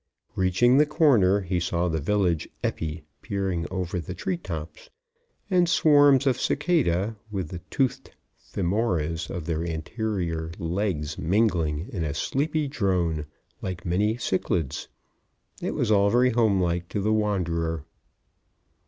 ]Reaching 0.35 0.77
the 0.79 0.87
corner 0.87 1.41
he 1.41 1.59
saw 1.59 1.87
the 1.87 1.99
village 2.01 2.49
epi 2.63 3.03
peering 3.21 3.67
over 3.69 3.99
the 3.99 4.15
tree 4.15 4.35
tops, 4.35 4.89
and 5.47 5.69
swarms 5.69 6.25
of 6.25 6.41
cicada, 6.41 7.17
with 7.29 7.49
the 7.49 7.59
toothed 7.69 8.09
famoras 8.35 9.29
of 9.29 9.45
their 9.45 9.63
anterior 9.63 10.49
legs 10.57 11.19
mingling 11.19 11.87
in 11.93 12.03
a 12.03 12.15
sleepy 12.15 12.67
drone, 12.67 13.27
like 13.61 13.85
many 13.85 14.15
cichlids. 14.17 14.87
It 15.61 15.75
was 15.75 15.91
all 15.91 16.09
very 16.09 16.31
home 16.31 16.59
like 16.59 16.89
to 16.89 16.99
the 16.99 17.13
wanderer. 17.13 17.85